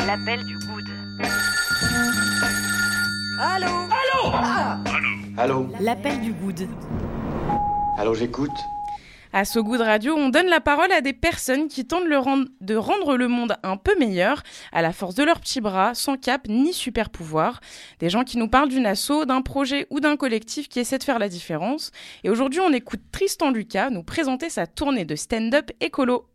L'appel 0.05 0.43
du 0.45 0.57
good. 0.57 0.85
Allô 3.39 3.67
Allô 3.67 4.31
ah 4.33 4.79
Allô 5.37 5.69
L'appel 5.79 6.21
du 6.21 6.33
good. 6.33 6.67
Allô, 7.97 8.13
j'écoute. 8.13 8.51
À 9.33 9.45
ce 9.45 9.59
goût 9.59 9.77
de 9.77 9.83
radio, 9.83 10.15
on 10.15 10.29
donne 10.29 10.47
la 10.47 10.61
parole 10.61 10.91
à 10.91 11.01
des 11.01 11.13
personnes 11.13 11.67
qui 11.67 11.85
tentent 11.85 12.07
de 12.07 12.75
rendre 12.75 13.17
le 13.17 13.27
monde 13.27 13.57
un 13.61 13.77
peu 13.77 13.93
meilleur 13.99 14.41
à 14.71 14.81
la 14.81 14.93
force 14.93 15.15
de 15.15 15.23
leurs 15.23 15.41
petits 15.41 15.61
bras, 15.61 15.93
sans 15.93 16.17
cap 16.17 16.47
ni 16.47 16.73
super 16.73 17.09
pouvoir. 17.09 17.59
Des 17.99 18.09
gens 18.09 18.23
qui 18.23 18.37
nous 18.37 18.47
parlent 18.47 18.69
d'une 18.69 18.85
asso, 18.85 19.25
d'un 19.27 19.41
projet 19.41 19.85
ou 19.89 19.99
d'un 19.99 20.15
collectif 20.15 20.69
qui 20.69 20.79
essaie 20.79 20.97
de 20.97 21.03
faire 21.03 21.19
la 21.19 21.29
différence. 21.29 21.91
Et 22.23 22.29
aujourd'hui, 22.29 22.61
on 22.61 22.71
écoute 22.71 23.01
Tristan 23.11 23.51
Lucas 23.51 23.89
nous 23.89 24.03
présenter 24.03 24.49
sa 24.49 24.65
tournée 24.65 25.05
de 25.05 25.15
stand-up 25.15 25.71
écolo. 25.81 26.25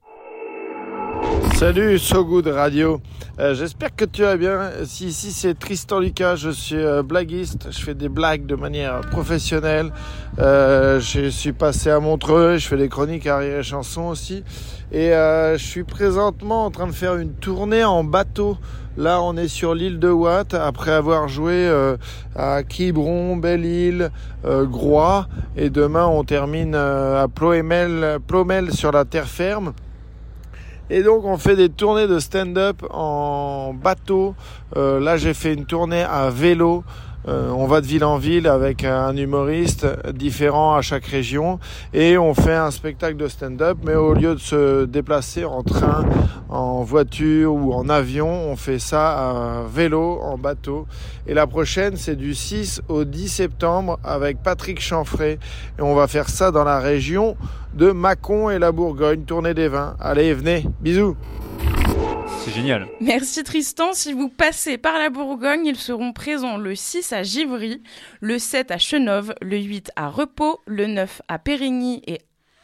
Salut 1.63 1.97
So 2.01 2.25
Good 2.25 2.49
Radio, 2.49 3.01
euh, 3.39 3.55
j'espère 3.55 3.95
que 3.95 4.05
tu 4.05 4.23
vas 4.23 4.37
bien. 4.37 4.73
Si 4.85 5.07
ici 5.07 5.31
c'est 5.31 5.57
Tristan 5.57 6.01
Lucas, 6.01 6.35
je 6.35 6.51
suis 6.51 6.75
euh, 6.75 7.05
blaguiste, 7.05 7.69
je 7.71 7.79
fais 7.79 7.95
des 7.95 8.09
blagues 8.09 8.47
de 8.47 8.57
manière 8.57 9.01
professionnelle. 9.03 9.93
Euh, 10.41 10.99
je 10.99 11.29
suis 11.29 11.53
passé 11.53 11.89
à 11.89 12.01
Montreux, 12.01 12.57
je 12.57 12.67
fais 12.67 12.77
des 12.77 12.89
chroniques 12.89 13.29
à 13.29 13.63
chansons 13.63 14.09
aussi. 14.09 14.43
Et 14.91 15.11
je 15.11 15.65
suis 15.65 15.85
présentement 15.85 16.65
en 16.65 16.73
train 16.73 16.89
de 16.89 16.93
faire 16.93 17.15
une 17.15 17.33
tournée 17.33 17.85
en 17.85 18.03
bateau. 18.03 18.59
Là 18.97 19.23
on 19.23 19.37
est 19.37 19.47
sur 19.47 19.73
l'île 19.73 20.01
de 20.01 20.11
Watt 20.11 20.55
après 20.55 20.91
avoir 20.91 21.29
joué 21.29 21.71
à 22.35 22.65
Quiberon, 22.65 23.37
Belle-Île, 23.37 24.11
Groix. 24.45 25.29
Et 25.57 25.71
demain 25.71 26.07
on 26.07 26.25
termine 26.25 26.75
à 26.75 27.29
Plomel, 27.33 28.19
Plomel 28.27 28.73
sur 28.73 28.91
la 28.91 29.05
terre 29.05 29.29
ferme. 29.29 29.75
Et 30.91 31.03
donc 31.03 31.25
on 31.25 31.39
fait 31.39 31.57
des 31.57 31.69
tournées 31.69 32.07
de 32.07 32.19
stand-up 32.19 32.83
en 32.91 33.73
bateau. 33.75 34.35
Euh, 34.77 35.01
là 35.01 35.17
j'ai 35.17 35.35
fait 35.35 35.55
une 35.55 35.65
tournée 35.65 36.03
à 36.03 36.31
vélo. 36.31 36.85
Euh, 37.29 37.51
on 37.51 37.67
va 37.67 37.81
de 37.81 37.87
ville 37.87 38.05
en 38.05 38.19
ville 38.19 38.49
avec 38.49 38.85
un 38.85 39.17
humoriste 39.17 39.87
différent 40.13 40.75
à 40.75 40.83
chaque 40.83 41.07
région 41.07 41.61
et 41.95 42.19
on 42.19 42.35
fait 42.35 42.55
un 42.55 42.71
spectacle 42.71 43.17
de 43.17 43.29
stand-up, 43.29 43.79
mais 43.85 43.95
au 43.95 44.15
lieu 44.15 44.35
de 44.35 44.41
se 44.41 44.85
déplacer 44.85 45.45
en 45.45 45.63
train, 45.63 46.05
en 46.49 46.83
voiture 46.83 47.55
ou 47.55 47.73
en 47.73 47.89
avion, 47.89 48.29
on 48.29 48.57
fait 48.57 48.79
ça 48.79 49.13
à 49.13 49.63
vélo, 49.73 50.21
en 50.23 50.37
bateau. 50.37 50.87
Et 51.27 51.35
la 51.35 51.47
prochaine, 51.47 51.97
c'est 51.97 52.17
du 52.17 52.35
6 52.35 52.83
au 52.89 53.05
10 53.05 53.29
septembre 53.29 54.01
avec 54.03 54.43
Patrick 54.43 54.81
Chanfray 54.81 55.39
et 55.79 55.83
on 55.83 55.95
va 55.95 56.09
faire 56.09 56.29
ça 56.29 56.51
dans 56.51 56.65
la 56.65 56.81
région 56.81 57.37
de 57.75 57.93
Mâcon 57.93 58.51
et 58.51 58.59
la 58.59 58.73
Bourgogne, 58.73 59.23
tournée 59.23 59.55
des 59.55 59.69
vins. 59.69 59.97
Allez, 60.01 60.35
venez, 60.35 60.67
bisous 60.81 61.17
c'est 62.45 62.51
génial. 62.51 62.89
Merci 63.01 63.45
Tristan. 63.45 63.93
Si 63.93 64.13
vous 64.13 64.29
passez 64.29 64.77
par 64.77 64.99
la 64.99 65.11
Bourgogne, 65.11 65.67
ils 65.67 65.77
seront 65.77 66.13
présents 66.13 66.57
le 66.57 66.75
6 66.75 67.13
à 67.13 67.23
Givry, 67.23 67.83
le 68.21 68.39
7 68.39 68.71
à 68.71 68.79
Chenove, 68.79 69.35
le 69.41 69.59
8 69.59 69.93
à 69.97 70.09
Repos, 70.09 70.61
le 70.67 70.87
9 70.87 71.23
à 71.29 71.39
Périgny 71.39 72.03
et 72.07 72.21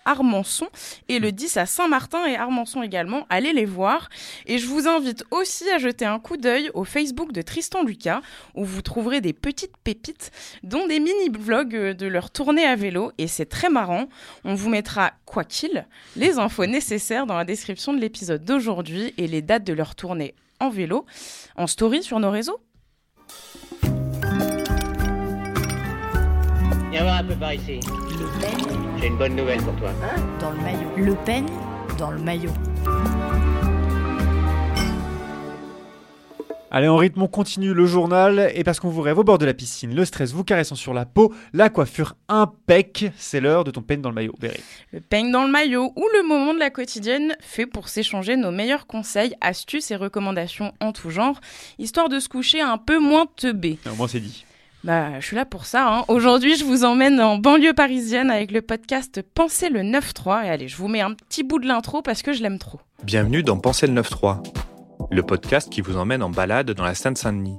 Armançon 0.09 0.69
et 1.09 1.19
le 1.19 1.33
10 1.33 1.57
à 1.59 1.67
Saint-Martin 1.67 2.25
et 2.27 2.37
Armançon 2.37 2.83
également. 2.83 3.27
Allez 3.29 3.53
les 3.53 3.65
voir. 3.65 4.09
Et 4.47 4.59
je 4.59 4.67
vous 4.67 4.89
invite 4.89 5.25
aussi 5.31 5.69
à 5.71 5.79
jeter 5.79 6.07
un 6.07 6.19
coup 6.19 6.37
d'œil 6.37 6.71
au 6.75 6.85
Facebook 6.85 7.33
de 7.33 7.43
Tristan 7.43 7.85
Lucas 7.85 8.21
où 8.55 8.65
vous 8.65 8.83
trouverez 8.83 9.21
des 9.21 9.33
petites 9.33 9.77
pépites, 9.77 10.31
dont 10.63 10.87
des 10.87 11.01
mini-vlogs 11.01 11.93
de 11.93 12.07
leur 12.07 12.31
tournée 12.31 12.65
à 12.65 12.75
vélo. 12.75 13.13
Et 13.19 13.27
c'est 13.27 13.47
très 13.47 13.69
marrant. 13.69 14.09
On 14.45 14.55
vous 14.55 14.71
mettra, 14.71 15.13
quoi 15.27 15.45
qu'il, 15.45 15.87
les 16.17 16.39
infos 16.39 16.67
nécessaires 16.67 17.27
dans 17.27 17.37
la 17.37 17.45
description 17.45 17.93
de 17.93 18.01
l'épisode 18.01 18.45
d'aujourd'hui 18.45 19.13
et 19.19 19.27
les 19.27 19.43
dates 19.43 19.65
de 19.65 19.73
leur 19.73 19.95
tournée 19.95 20.35
en 20.61 20.71
vélo, 20.71 21.05
en 21.57 21.67
story 21.67 22.03
sur 22.03 22.19
nos 22.19 22.31
réseaux. 22.31 22.61
Viens 26.91 27.03
voir 27.03 27.19
un 27.19 27.25
peu 27.25 27.37
par 27.37 27.53
ici. 27.53 27.81
Le. 28.19 28.88
J'ai 29.01 29.07
une 29.07 29.17
bonne 29.17 29.37
nouvelle 29.37 29.63
pour 29.63 29.77
toi. 29.77 29.91
Hein 30.03 30.21
Dans 30.41 30.51
le 30.51 30.59
maillot. 30.59 30.89
Le 30.97 31.15
Pen 31.25 31.47
dans 31.99 32.11
le 32.11 32.19
maillot. 32.19 32.51
Allez, 36.71 36.89
en 36.89 36.97
rythme, 36.97 37.23
on 37.23 37.29
continue 37.29 37.73
le 37.75 37.87
journal. 37.87 38.51
Et 38.55 38.65
parce 38.65 38.81
qu'on 38.81 38.89
vous 38.89 39.01
rêve 39.01 39.19
au 39.19 39.25
bord 39.25 39.39
de 39.39 39.47
la 39.47 39.55
piscine, 39.55 39.95
le 39.95 40.05
stress 40.05 40.33
vous 40.33 40.45
caressant 40.45 40.75
sur 40.75 40.95
la 40.95 41.07
peau, 41.07 41.33
la 41.53 41.71
coiffure 41.71 42.15
impec, 42.29 43.11
c'est 43.17 43.41
l'heure 43.41 43.65
de 43.65 43.71
ton 43.71 43.83
peigne 43.83 44.01
dans 44.01 44.11
le 44.11 44.15
maillot, 44.17 44.35
Béry. 44.41 44.61
Le 44.93 45.01
peigne 45.01 45.31
dans 45.31 45.45
le 45.45 45.51
maillot 45.51 45.93
ou 45.97 46.05
le 46.15 46.27
moment 46.27 46.53
de 46.53 46.59
la 46.59 46.71
quotidienne 46.71 47.37
fait 47.41 47.67
pour 47.67 47.89
s'échanger 47.89 48.37
nos 48.37 48.51
meilleurs 48.51 48.87
conseils, 48.87 49.35
astuces 49.41 49.91
et 49.93 49.97
recommandations 49.97 50.73
en 50.81 50.93
tout 50.93 51.11
genre, 51.11 51.41
histoire 51.79 52.09
de 52.09 52.19
se 52.19 52.29
coucher 52.29 52.61
un 52.61 52.79
peu 52.79 52.99
moins 52.99 53.27
teubé. 53.37 53.79
Au 53.91 53.95
moins, 53.95 54.09
c'est 54.09 54.21
dit. 54.21 54.45
Bah, 54.85 55.19
je 55.19 55.27
suis 55.27 55.37
là 55.37 55.45
pour 55.45 55.67
ça. 55.67 55.89
Hein. 55.89 56.05
Aujourd'hui, 56.09 56.57
je 56.57 56.65
vous 56.65 56.85
emmène 56.85 57.21
en 57.21 57.37
banlieue 57.37 57.75
parisienne 57.75 58.31
avec 58.31 58.53
le 58.53 58.63
podcast 58.63 59.21
Pensez 59.35 59.71
le 59.71 59.81
9-3. 59.81 60.45
Et 60.45 60.51
allez, 60.51 60.69
je 60.69 60.77
vous 60.77 60.89
mets 60.89 61.01
un 61.01 61.15
petit 61.15 61.43
bout 61.43 61.59
de 61.59 61.67
l'intro 61.67 62.01
parce 62.01 62.23
que 62.23 62.33
je 62.33 62.43
l'aime 62.43 62.59
trop. 62.59 62.81
Bienvenue 63.03 63.43
dans 63.43 63.59
Pensez 63.59 63.87
le 63.87 64.01
9-3, 64.01 64.43
le 65.11 65.23
podcast 65.23 65.71
qui 65.71 65.81
vous 65.81 65.97
emmène 65.97 66.23
en 66.23 66.31
balade 66.31 66.71
dans 66.71 66.85
la 66.85 66.95
Seine-Saint-Denis. 66.95 67.59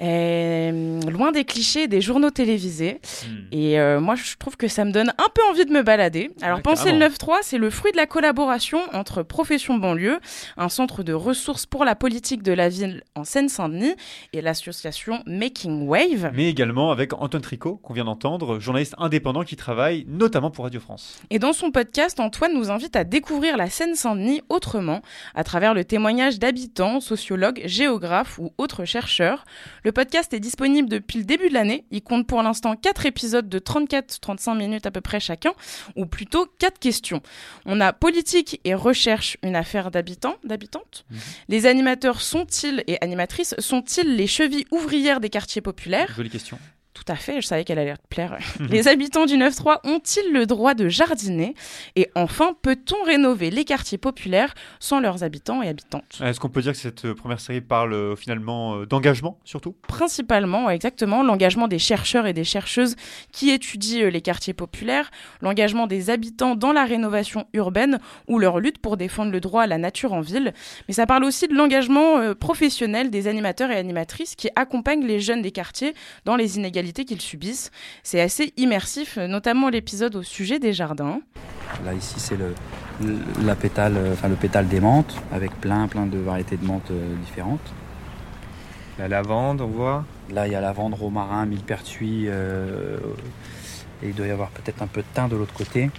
Euh, 0.00 1.00
loin 1.10 1.32
des 1.32 1.44
clichés 1.44 1.88
des 1.88 2.00
journaux 2.00 2.30
télévisés. 2.30 3.00
Hmm. 3.24 3.36
Et 3.52 3.80
euh, 3.80 4.00
moi, 4.00 4.14
je 4.14 4.36
trouve 4.36 4.56
que 4.56 4.68
ça 4.68 4.84
me 4.84 4.92
donne 4.92 5.12
un 5.18 5.28
peu 5.34 5.42
envie 5.50 5.64
de 5.64 5.72
me 5.72 5.82
balader. 5.82 6.30
Alors, 6.40 6.62
Pensez 6.62 6.92
le 6.92 6.98
9-3, 6.98 7.38
c'est 7.42 7.58
le 7.58 7.70
fruit 7.70 7.92
de 7.92 7.96
la 7.96 8.06
collaboration 8.06 8.80
entre 8.92 9.22
Profession 9.22 9.76
Banlieue, 9.76 10.18
un 10.56 10.68
centre 10.68 11.02
de 11.02 11.12
ressources 11.12 11.66
pour 11.66 11.84
la 11.84 11.94
politique 11.94 12.42
de 12.42 12.52
la 12.52 12.68
ville 12.68 13.02
en 13.14 13.24
Seine-Saint-Denis, 13.24 13.94
et 14.32 14.40
l'association 14.40 15.22
Making 15.26 15.86
Wave. 15.86 16.30
Mais 16.34 16.48
également 16.48 16.90
avec 16.90 17.12
Antoine 17.14 17.42
Tricot, 17.42 17.76
qu'on 17.76 17.94
vient 17.94 18.04
d'entendre, 18.04 18.58
journaliste 18.60 18.94
indépendant 18.98 19.42
qui 19.42 19.56
travaille 19.56 20.04
notamment 20.06 20.50
pour 20.50 20.64
Radio 20.64 20.80
France. 20.80 21.20
Et 21.30 21.38
dans 21.38 21.52
son 21.52 21.70
podcast, 21.70 22.20
Antoine 22.20 22.54
nous 22.54 22.70
invite 22.70 22.94
à 22.96 23.04
découvrir 23.04 23.56
la 23.56 23.68
Seine-Saint-Denis 23.68 24.42
autrement, 24.48 25.02
à 25.34 25.44
travers 25.44 25.74
le 25.74 25.84
témoignage 25.84 26.38
d'habitants, 26.38 27.00
sociologues, 27.00 27.62
géographes 27.64 28.38
ou 28.38 28.52
autres 28.58 28.84
chercheurs. 28.84 29.44
Le 29.84 29.87
podcast 29.92 30.32
est 30.34 30.40
disponible 30.40 30.88
depuis 30.88 31.18
le 31.18 31.24
début 31.24 31.48
de 31.48 31.54
l'année. 31.54 31.84
Il 31.90 32.02
compte 32.02 32.26
pour 32.26 32.42
l'instant 32.42 32.76
4 32.76 33.06
épisodes 33.06 33.48
de 33.48 33.58
34-35 33.58 34.56
minutes 34.56 34.86
à 34.86 34.90
peu 34.90 35.00
près 35.00 35.20
chacun, 35.20 35.52
ou 35.96 36.06
plutôt 36.06 36.46
4 36.58 36.78
questions. 36.78 37.22
On 37.66 37.80
a 37.80 37.92
politique 37.92 38.60
et 38.64 38.74
recherche, 38.74 39.36
une 39.42 39.56
affaire 39.56 39.90
d'habitants, 39.90 40.36
d'habitantes. 40.44 41.04
Mhm. 41.10 41.18
Les 41.48 41.66
animateurs 41.66 42.20
sont-ils 42.20 42.82
et 42.86 42.98
animatrices 43.02 43.54
sont-ils 43.58 44.16
les 44.16 44.26
chevilles 44.26 44.66
ouvrières 44.70 45.20
des 45.20 45.30
quartiers 45.30 45.62
populaires? 45.62 46.12
Jolie 46.16 46.30
question. 46.30 46.58
Tout 46.98 47.12
à 47.12 47.16
fait, 47.16 47.40
je 47.40 47.46
savais 47.46 47.62
qu'elle 47.62 47.78
allait 47.78 47.96
te 47.96 48.08
plaire. 48.08 48.38
les 48.70 48.88
habitants 48.88 49.24
du 49.24 49.34
9-3 49.34 49.86
ont-ils 49.88 50.32
le 50.32 50.46
droit 50.46 50.74
de 50.74 50.88
jardiner? 50.88 51.54
Et 51.94 52.10
enfin, 52.16 52.56
peut-on 52.60 53.00
rénover 53.04 53.50
les 53.50 53.64
quartiers 53.64 53.98
populaires 53.98 54.52
sans 54.80 54.98
leurs 54.98 55.22
habitants 55.22 55.62
et 55.62 55.68
habitantes? 55.68 56.20
Est-ce 56.20 56.40
qu'on 56.40 56.48
peut 56.48 56.60
dire 56.60 56.72
que 56.72 56.78
cette 56.78 57.04
euh, 57.04 57.14
première 57.14 57.38
série 57.38 57.60
parle 57.60 57.92
euh, 57.92 58.16
finalement 58.16 58.74
euh, 58.74 58.86
d'engagement 58.86 59.38
surtout? 59.44 59.76
Principalement, 59.86 60.68
exactement, 60.70 61.22
l'engagement 61.22 61.68
des 61.68 61.78
chercheurs 61.78 62.26
et 62.26 62.32
des 62.32 62.42
chercheuses 62.42 62.96
qui 63.30 63.50
étudient 63.50 64.10
les 64.10 64.20
quartiers 64.20 64.54
populaires, 64.54 65.12
l'engagement 65.40 65.86
des 65.86 66.10
habitants 66.10 66.56
dans 66.56 66.72
la 66.72 66.84
rénovation 66.84 67.46
urbaine 67.52 68.00
ou 68.26 68.40
leur 68.40 68.58
lutte 68.58 68.78
pour 68.78 68.96
défendre 68.96 69.30
le 69.30 69.38
droit 69.38 69.62
à 69.62 69.66
la 69.68 69.78
nature 69.78 70.14
en 70.14 70.20
ville. 70.20 70.52
Mais 70.88 70.94
ça 70.94 71.06
parle 71.06 71.22
aussi 71.22 71.46
de 71.46 71.54
l'engagement 71.54 72.34
professionnel 72.34 73.10
des 73.10 73.28
animateurs 73.28 73.70
et 73.70 73.76
animatrices 73.76 74.34
qui 74.34 74.48
accompagnent 74.56 75.06
les 75.06 75.20
jeunes 75.20 75.42
des 75.42 75.52
quartiers 75.52 75.94
dans 76.24 76.34
les 76.34 76.56
inégalités 76.56 76.87
qu'ils 76.92 77.20
subissent. 77.20 77.70
C'est 78.02 78.20
assez 78.20 78.52
immersif, 78.56 79.16
notamment 79.16 79.68
l'épisode 79.68 80.16
au 80.16 80.22
sujet 80.22 80.58
des 80.58 80.72
jardins. 80.72 81.20
Là 81.84 81.94
ici 81.94 82.14
c'est 82.18 82.36
le, 82.36 82.54
la 83.44 83.54
pétale, 83.54 83.96
enfin 84.12 84.28
le 84.28 84.36
pétale 84.36 84.68
des 84.68 84.80
menthes 84.80 85.16
avec 85.32 85.52
plein 85.60 85.86
plein 85.86 86.06
de 86.06 86.18
variétés 86.18 86.56
de 86.56 86.64
menthes 86.64 86.90
euh, 86.90 87.14
différentes. 87.24 87.72
La 88.98 89.06
lavande, 89.06 89.60
on 89.60 89.66
voit. 89.66 90.04
Là 90.30 90.46
il 90.46 90.52
y 90.52 90.56
a 90.56 90.60
lavande, 90.60 90.94
romarin, 90.94 91.46
millepertuis 91.46 92.24
euh, 92.28 92.98
et 94.02 94.08
il 94.08 94.14
doit 94.14 94.26
y 94.26 94.30
avoir 94.30 94.50
peut-être 94.50 94.82
un 94.82 94.86
peu 94.86 95.02
de 95.02 95.06
thym 95.14 95.28
de 95.28 95.36
l'autre 95.36 95.54
côté. 95.54 95.90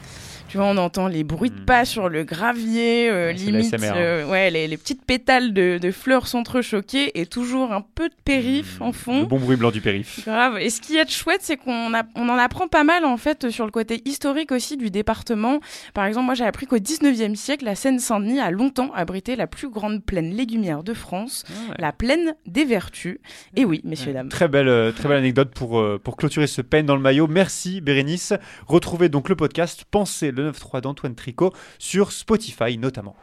Tu 0.50 0.58
vois, 0.58 0.66
on 0.66 0.78
entend 0.78 1.08
les 1.08 1.24
bruits 1.24 1.52
de 1.52 1.62
hmm. 1.62 1.66
pas 1.66 1.86
sur 1.86 2.10
le 2.10 2.24
gravier, 2.24 3.08
euh, 3.08 3.32
limite, 3.32 3.72
hein. 3.72 3.94
euh, 3.96 4.26
ouais, 4.26 4.50
les, 4.50 4.78
petites 4.78 5.06
pétales 5.06 5.54
de, 5.54 5.78
de 5.80 5.92
fleurs 5.92 6.26
s'entrechoquer 6.26 7.20
et 7.20 7.28
toujours 7.28 7.72
un 7.72 7.82
peu 7.82 8.10
de 8.10 8.16
périph' 8.26 8.82
en 8.82 8.92
fond. 8.92 9.22
Le 9.22 9.26
bon 9.28 9.38
bruit 9.38 9.58
blanc 9.58 9.70
du 9.70 9.80
périph'. 9.80 10.26
Grave. 10.26 10.58
Et 10.60 10.72
ce 10.72 10.82
qui 10.82 10.98
est 10.98 11.08
chouette, 11.08 11.42
c'est 11.44 11.56
qu'on 11.56 11.92
on 12.16 12.30
en 12.30 12.38
apprend 12.40 12.68
pas 12.68 12.84
mal 12.84 13.06
en 13.06 13.18
fait 13.18 13.52
sur 13.52 13.66
le 13.66 13.72
côté 13.72 14.02
historique 14.06 14.52
aussi 14.52 14.76
du 14.76 14.90
département. 14.90 15.60
Par 15.94 16.06
exemple, 16.06 16.26
moi 16.26 16.34
j'ai 16.34 16.46
appris 16.46 16.66
qu'au 16.66 16.78
19e 16.78 17.36
siècle, 17.36 17.66
la 17.66 17.76
Seine-Saint-Denis 17.76 18.40
a 18.40 18.50
longtemps 18.50 18.92
abrité 18.96 19.36
la 19.36 19.46
plus 19.46 19.70
grande 19.70 20.04
plaine 20.04 20.32
légumière 20.32 20.82
de 20.82 20.96
France, 20.96 21.46
ah 21.48 21.76
la 21.78 21.94
plaine 21.94 22.34
des 22.48 22.66
Vertus. 22.66 23.20
Et 23.56 23.66
oui, 23.66 23.82
messieurs, 23.84 24.14
dames. 24.14 24.30
Très 24.30 24.48
belle, 24.48 24.68
euh, 24.68 24.92
très 24.92 25.08
belle 25.10 25.20
anecdote 25.20 25.52
pour, 25.54 25.86
pour 26.04 26.18
clôturer 26.18 26.48
ce 26.48 26.64
peine 26.64 26.88
dans 26.88 26.96
le 26.96 27.04
maillot. 27.04 27.28
Merci 27.28 27.82
Bérénice. 27.90 28.34
Retrouvez 28.68 29.10
donc 29.10 29.30
le 29.30 29.36
podcast 29.36 29.84
Pensez 29.90 30.30
le 30.30 30.52
9-3 30.52 30.82
d'Antoine 30.82 31.16
Tricot 31.16 31.52
sur 31.80 32.12
Spotify 32.12 32.78
notamment. 32.78 33.16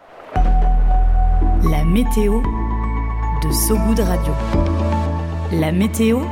La 1.70 1.84
météo 1.84 2.42
de 3.44 3.52
Sogoud 3.52 4.00
Radio. 4.00 4.32
La 5.52 5.70
météo 5.70 6.22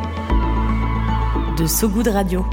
de 1.57 1.65
Sogoud 1.65 2.09
Radio. 2.09 2.45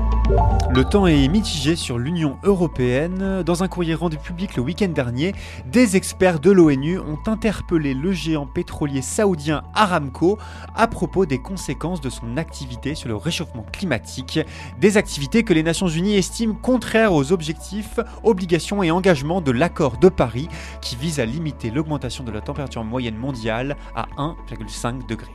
Le 0.74 0.84
temps 0.86 1.06
est 1.06 1.28
mitigé 1.28 1.76
sur 1.76 1.98
l'Union 1.98 2.38
européenne. 2.44 3.44
Dans 3.44 3.64
un 3.64 3.68
courrier 3.68 3.94
rendu 3.94 4.18
public 4.18 4.56
le 4.56 4.62
week-end 4.64 4.88
dernier, 4.88 5.34
des 5.66 5.98
experts 5.98 6.40
de 6.40 6.50
l'ONU 6.50 6.98
ont 6.98 7.20
interpellé 7.28 7.94
le 7.94 8.14
géant 8.14 8.46
pétrolier 8.46 9.02
saoudien 9.02 9.64
Aramco 9.74 10.38
à 10.74 10.88
propos 10.88 11.26
des 11.26 11.40
conséquences 11.40 12.00
de 12.00 12.10
son 12.10 12.38
activité 12.38 12.96
sur 12.96 13.10
le 13.10 13.16
réchauffement 13.16 13.66
climatique. 13.74 14.40
Des 14.80 14.96
activités 14.96 15.44
que 15.44 15.54
les 15.54 15.64
Nations 15.64 15.88
Unies 15.88 16.16
estiment 16.16 16.56
contraires 16.56 17.14
aux 17.14 17.34
objectifs, 17.34 18.00
obligations 18.24 18.82
et 18.82 18.92
engagements 18.92 19.42
de 19.42 19.52
l'accord 19.52 19.98
de 19.98 20.08
Paris 20.08 20.48
qui 20.82 20.96
vise 20.96 21.20
à 21.20 21.26
limiter 21.26 21.70
l'augmentation 21.70 22.24
de 22.24 22.32
la 22.32 22.40
température 22.40 22.84
moyenne 22.84 23.18
mondiale 23.18 23.76
à 23.94 24.08
1,5 24.18 25.06
degré. 25.06 25.32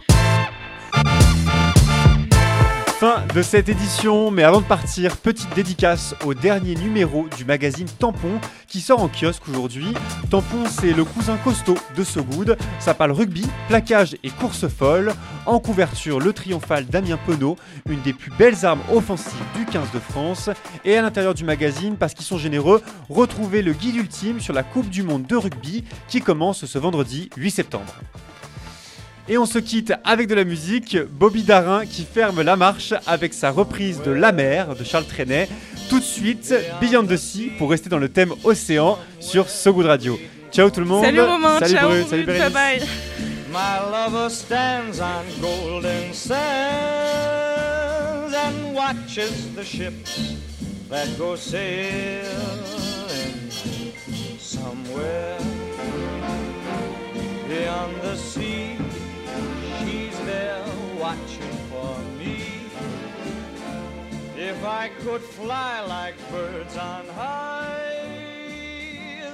Fin 2.99 3.27
de 3.35 3.43
cette 3.43 3.69
édition, 3.69 4.31
mais 4.31 4.43
avant 4.43 4.63
de 4.63 4.67
partir, 4.67 5.19
petite 5.19 5.55
dédicace 5.55 6.15
au 6.25 6.33
dernier 6.33 6.75
numéro 6.77 7.27
du 7.37 7.45
magazine 7.45 7.87
Tampon 7.99 8.41
qui 8.69 8.81
sort 8.81 9.03
en 9.03 9.09
kiosque 9.09 9.47
aujourd'hui. 9.51 9.93
Tampon, 10.31 10.65
c'est 10.67 10.95
le 10.95 11.05
cousin 11.05 11.37
costaud 11.37 11.77
de 11.95 12.03
So 12.03 12.25
Good. 12.25 12.57
Ça 12.79 12.95
parle 12.95 13.11
rugby, 13.11 13.47
plaquage 13.69 14.17
et 14.23 14.31
course 14.31 14.67
folle. 14.69 15.13
En 15.45 15.59
couverture, 15.59 16.21
le 16.21 16.33
triomphal 16.33 16.87
Damien 16.87 17.19
Penaud, 17.19 17.59
une 17.87 18.01
des 18.01 18.15
plus 18.15 18.33
belles 18.39 18.65
armes 18.65 18.81
offensives 18.91 19.45
du 19.55 19.67
15 19.67 19.91
de 19.93 19.99
France. 19.99 20.49
Et 20.87 20.97
à 20.97 21.03
l'intérieur 21.03 21.35
du 21.35 21.45
magazine, 21.45 21.97
parce 21.99 22.15
qu'ils 22.15 22.25
sont 22.25 22.39
généreux, 22.39 22.83
retrouvez 23.11 23.61
le 23.61 23.75
guide 23.75 23.97
ultime 23.97 24.41
sur 24.41 24.55
la 24.55 24.63
Coupe 24.63 24.89
du 24.89 25.03
Monde 25.03 25.27
de 25.27 25.37
rugby 25.37 25.85
qui 26.09 26.23
commence 26.23 26.65
ce 26.65 26.79
vendredi 26.79 27.29
8 27.37 27.51
septembre. 27.51 27.95
Et 29.29 29.39
on 29.39 29.47
se 29.47 29.59
quitte 29.59 29.93
avec 30.05 30.29
de 30.29 30.35
la 30.35 30.45
musique. 30.45 30.97
Bobby 31.11 31.43
Darin 31.43 31.85
qui 31.85 32.05
ferme 32.05 32.43
la 32.43 32.55
marche 32.57 32.95
avec 33.07 33.35
sa 33.35 33.51
reprise 33.51 34.01
de 34.03 34.13
La 34.13 34.31
mer 34.33 34.77
de 34.77 34.85
Charles 34.85 35.07
Trenet. 35.07 35.49
Tout 35.89 35.99
de 35.99 36.05
suite, 36.05 36.55
Beyond 36.81 37.07
the 37.07 37.17
Sea 37.17 37.51
pour 37.59 37.71
rester 37.71 37.89
dans 37.89 37.99
le 37.99 38.09
thème 38.09 38.33
océan 38.45 38.99
sur 39.21 39.49
So 39.49 39.73
Good 39.73 39.87
Radio. 39.87 40.19
Ciao 40.53 40.71
tout 40.71 40.81
le 40.81 40.87
monde. 40.87 41.05
Salut 41.05 41.21
Romain, 41.21 41.59
salut 41.59 41.75
ciao, 41.75 41.89
Bru, 41.89 42.03
salut 42.09 42.25
bye 42.25 42.51
bye. 42.51 42.81
My 43.51 43.81
lover 43.91 44.29
stands 44.31 45.01
on 45.01 45.25
golden 45.41 46.13
sands 46.13 46.37
and 48.35 48.75
watches 48.75 49.55
the 49.55 49.65
ships 49.65 50.37
that 50.89 51.07
go 51.19 51.37
sailing 51.37 52.23
somewhere 54.39 55.39
beyond 57.49 57.95
the 58.03 58.17
sea. 58.17 58.56
If 64.47 64.65
I 64.65 64.91
could 65.01 65.23
fly 65.23 65.81
like 65.81 66.15
birds 66.31 66.77
on 66.77 67.05
high, 67.09 67.99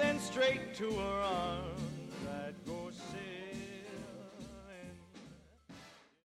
then 0.01 0.19
straight 0.19 0.75
to 0.77 0.91
her 0.91 1.21
arms. 1.21 1.82